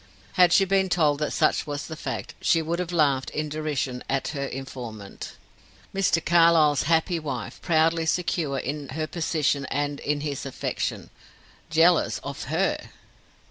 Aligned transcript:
Had 0.33 0.51
she 0.51 0.65
been 0.65 0.89
told 0.89 1.19
that 1.19 1.29
such 1.31 1.67
was 1.67 1.85
the 1.85 1.95
fact, 1.95 2.33
she 2.41 2.59
would 2.63 2.79
have 2.79 2.91
laughed 2.91 3.29
in 3.29 3.49
derision 3.49 4.03
at 4.09 4.29
her 4.29 4.45
informant. 4.47 5.33
Mr. 5.93 6.25
Carlyle's 6.25 6.81
happy 6.89 7.19
wife, 7.19 7.61
proudly 7.61 8.07
secure 8.07 8.57
in 8.57 8.89
her 8.89 9.05
position 9.05 9.67
and 9.67 9.99
in 9.99 10.21
his 10.21 10.43
affection, 10.43 11.11
jealous 11.69 12.17
of 12.23 12.45
her! 12.45 12.89